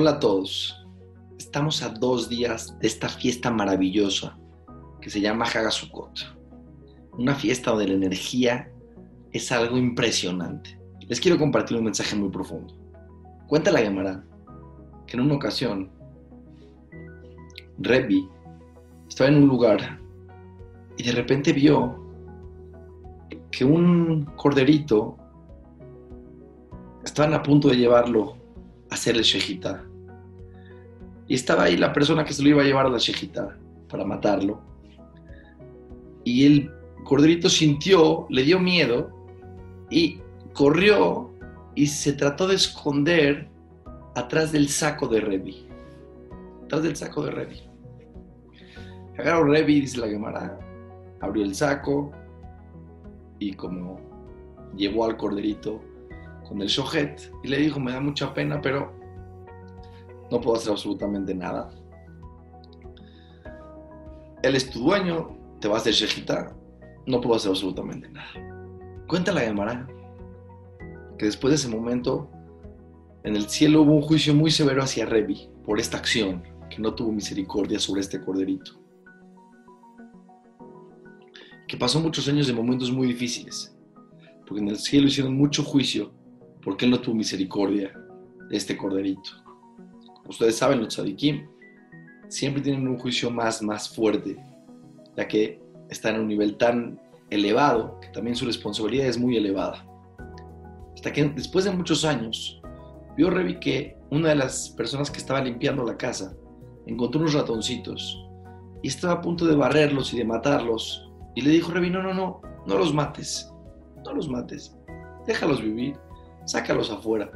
[0.00, 0.86] Hola a todos.
[1.40, 4.38] Estamos a dos días de esta fiesta maravillosa
[5.00, 6.20] que se llama Hagasukot.
[7.14, 8.70] Una fiesta donde la energía
[9.32, 10.78] es algo impresionante.
[11.08, 12.72] Les quiero compartir un mensaje muy profundo.
[13.48, 14.24] Cuenta la Gemara
[15.04, 15.90] que en una ocasión
[17.78, 18.28] Rebbi
[19.08, 19.98] estaba en un lugar
[20.96, 22.08] y de repente vio
[23.50, 25.16] que un corderito
[27.02, 28.36] estaban a punto de llevarlo
[28.90, 29.87] a hacer el.
[31.28, 33.56] Y estaba ahí la persona que se lo iba a llevar a la shejita
[33.88, 34.60] para matarlo.
[36.24, 36.70] Y el
[37.04, 39.10] corderito sintió, le dio miedo
[39.90, 40.20] y
[40.52, 41.30] corrió
[41.74, 43.48] y se trató de esconder
[44.14, 45.66] atrás del saco de Revi.
[46.64, 47.62] Atrás del saco de Revi.
[49.18, 50.58] Agarró Revi, dice la Gemara,
[51.20, 52.12] abrió el saco
[53.38, 54.00] y como
[54.76, 55.80] llevó al corderito
[56.48, 58.97] con el shojet y le dijo, me da mucha pena, pero
[60.30, 61.70] no puedo hacer absolutamente nada.
[64.42, 66.54] Él es tu dueño, te va a hacer shejita,
[67.06, 68.30] no puedo hacer absolutamente nada.
[69.08, 69.88] Cuenta la Gemara
[71.18, 72.30] que después de ese momento
[73.24, 76.94] en el cielo hubo un juicio muy severo hacia Revi por esta acción, que no
[76.94, 78.80] tuvo misericordia sobre este corderito.
[81.66, 83.76] Que pasó muchos años de momentos muy difíciles,
[84.46, 86.12] porque en el cielo hicieron mucho juicio
[86.62, 87.92] porque él no tuvo misericordia
[88.48, 89.47] de este corderito.
[90.28, 91.48] Ustedes saben, los tzadikim
[92.28, 94.36] siempre tienen un juicio más, más fuerte,
[95.16, 99.84] ya que están en un nivel tan elevado que también su responsabilidad es muy elevada.
[100.94, 102.60] Hasta que después de muchos años,
[103.16, 106.34] vio Revi que una de las personas que estaba limpiando la casa
[106.86, 108.22] encontró unos ratoncitos
[108.82, 111.10] y estaba a punto de barrerlos y de matarlos.
[111.34, 113.50] Y le dijo Revi, no, no, no, no los mates,
[114.04, 114.76] no los mates,
[115.26, 115.96] déjalos vivir,
[116.44, 117.30] sácalos afuera.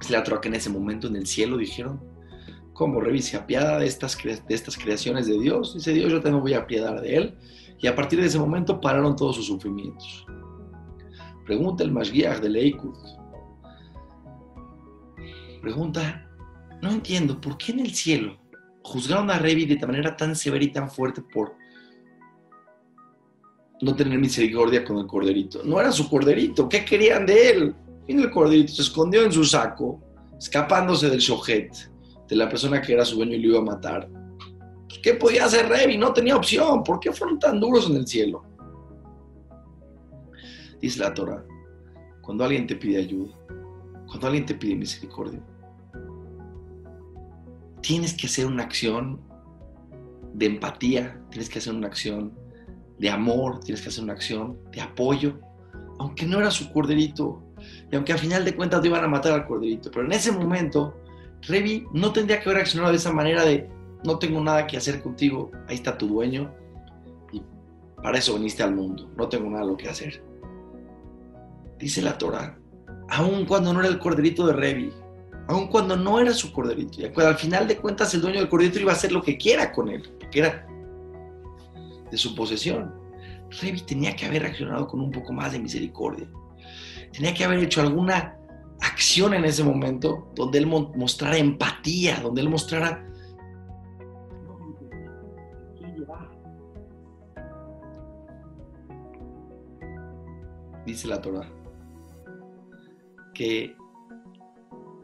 [0.00, 2.00] Es la que en ese momento en el cielo dijeron,
[2.72, 5.74] ¿cómo Revi se apiada de estas, de estas creaciones de Dios?
[5.74, 7.38] Dice Dios, yo también voy a apiadar de él.
[7.80, 10.26] Y a partir de ese momento pararon todos sus sufrimientos.
[11.44, 12.96] Pregunta el Mashgiach de Leikut.
[15.60, 16.28] Pregunta,
[16.82, 18.38] no entiendo, ¿por qué en el cielo
[18.82, 21.54] juzgaron a Revi de manera tan severa y tan fuerte por
[23.80, 25.62] no tener misericordia con el corderito?
[25.64, 27.74] No era su corderito, ¿qué querían de él?
[28.08, 30.00] Vino el corderito, se escondió en su saco,
[30.38, 31.70] escapándose del shojet,
[32.26, 34.08] de la persona que era su dueño y lo iba a matar.
[35.02, 35.98] ¿Qué podía hacer Revi?
[35.98, 36.82] No tenía opción.
[36.82, 38.42] ¿Por qué fueron tan duros en el cielo?
[40.80, 41.44] Dice la Torah,
[42.22, 43.34] cuando alguien te pide ayuda,
[44.06, 45.42] cuando alguien te pide misericordia,
[47.82, 49.20] tienes que hacer una acción
[50.32, 52.32] de empatía, tienes que hacer una acción
[52.98, 55.38] de amor, tienes que hacer una acción de apoyo,
[55.98, 57.42] aunque no era su corderito,
[57.90, 60.32] y aunque al final de cuentas te iban a matar al corderito, pero en ese
[60.32, 60.96] momento,
[61.42, 63.68] Revi no tendría que haber accionado de esa manera de
[64.04, 66.54] no tengo nada que hacer contigo, ahí está tu dueño,
[67.32, 67.42] y
[68.02, 70.22] para eso viniste al mundo, no tengo nada lo que hacer
[71.78, 72.58] dice la Torah,
[73.08, 74.92] aun cuando no era el corderito de Revi,
[75.46, 78.80] aun cuando no era su corderito, y al final de cuentas el dueño del corderito
[78.80, 80.66] iba a hacer lo que quiera con él, porque era
[82.10, 82.94] de su posesión.
[83.62, 86.28] Revi tenía que haber reaccionado con un poco más de misericordia.
[87.12, 88.36] Tenía que haber hecho alguna
[88.80, 93.04] acción en ese momento donde él mostrara empatía, donde él mostrara
[100.88, 101.48] dice la Torah
[103.34, 103.76] que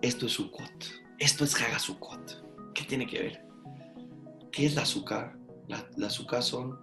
[0.03, 0.85] esto es Sukkot,
[1.19, 2.43] esto es Hagasukot.
[2.75, 3.45] ¿Qué tiene que ver?
[4.51, 5.39] ¿Qué es la azúcar?
[5.69, 6.79] La, la azúcar son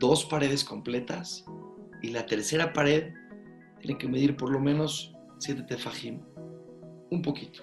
[0.00, 1.44] dos paredes completas
[2.02, 3.12] y la tercera pared
[3.84, 6.18] tiene que medir por lo menos 7 tefajim,
[7.10, 7.60] un poquito.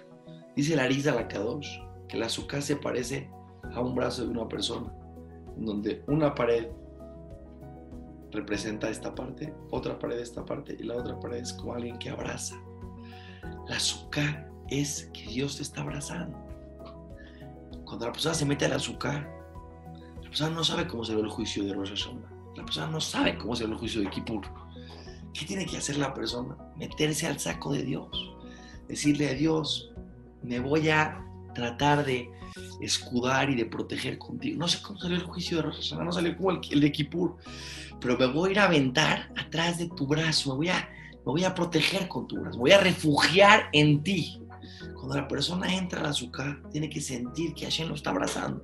[0.55, 3.27] Dice la Arisa la Kadosh que la azúcar se parece
[3.73, 4.93] a un brazo de una persona,
[5.57, 6.67] en donde una pared
[8.29, 12.11] representa esta parte, otra pared esta parte y la otra pared es como alguien que
[12.11, 12.55] abraza.
[13.67, 16.37] La azúcar es que Dios te está abrazando.
[17.83, 19.27] Cuando la persona se mete al azúcar,
[20.17, 22.31] la persona no sabe cómo se ve el juicio de Rosh Hashanah.
[22.57, 24.60] La persona no sabe cómo se ve el juicio de Kippur.
[25.33, 26.57] ¿Qué tiene que hacer la persona?
[26.77, 28.09] Meterse al saco de Dios.
[28.87, 29.91] Decirle a Dios,
[30.43, 31.23] me voy a
[31.53, 32.29] tratar de
[32.81, 34.59] escudar y de proteger contigo.
[34.59, 37.37] No sé cómo salió el juicio de Rosh no salió como el, de Kippur,
[37.99, 40.89] pero me voy a ir a aventar atrás de tu brazo, me voy a,
[41.25, 44.41] me voy a proteger con tu brazo, me voy a refugiar en ti.
[44.95, 48.63] Cuando la persona entra a la azúcar, tiene que sentir que Hashem lo está abrazando.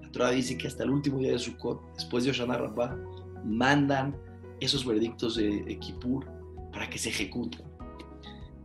[0.00, 2.96] La Torah dice que hasta el último día de Sukkot, después de Hoshana Rabbah,
[3.44, 4.16] mandan
[4.60, 6.26] esos veredictos de, de Kippur
[6.72, 7.62] para que se ejecuten.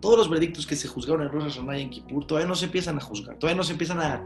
[0.01, 2.65] todos los veredictos que se juzgaron en Rosh Hashanah y en Kippur todavía no se
[2.65, 4.25] empiezan a juzgar, todavía no se empiezan a,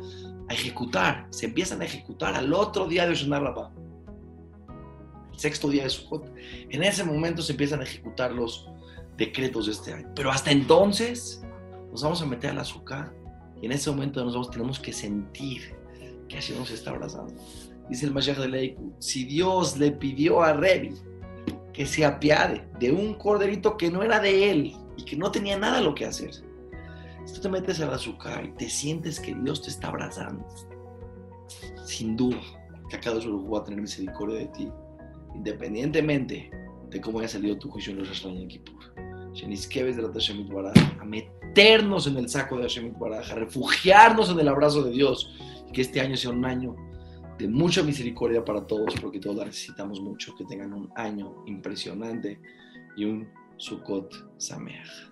[0.49, 3.71] ejecutar, se empiezan a ejecutar al otro día de Shana Rabbah,
[5.33, 6.31] el sexto día de Sukkot.
[6.69, 8.69] En ese momento se empiezan a ejecutar los
[9.17, 10.07] decretos de este año.
[10.15, 11.43] Pero hasta entonces
[11.91, 13.13] nos vamos a meter al azúcar
[13.61, 15.75] y en ese momento nosotros tenemos que sentir
[16.27, 17.33] que así nos está abrazando.
[17.89, 20.93] Dice el Mashiach de Leiku, si Dios le pidió a Revi
[21.75, 25.57] que se apiade de un corderito que no era de él y que no tenía
[25.57, 26.31] nada lo que hacer,
[27.25, 30.47] si tú te metes al azúcar y te sientes que Dios te está abrazando,
[31.85, 32.39] sin duda
[32.89, 34.71] que acá Dios va a tener misericordia de ti,
[35.33, 36.49] independientemente
[36.89, 38.93] de cómo haya salido tu juicio en los Hashem y Kippur.
[41.01, 45.35] A meternos en el saco de Hashem Baraj, a refugiarnos en el abrazo de Dios,
[45.67, 46.73] y que este año sea un año
[47.37, 52.39] de mucha misericordia para todos, porque todos la necesitamos mucho, que tengan un año impresionante
[52.95, 53.27] y un
[53.57, 55.11] Sukkot Sameach.